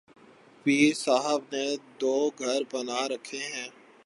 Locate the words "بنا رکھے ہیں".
2.71-3.69